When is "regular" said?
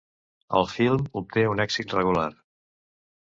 1.99-2.27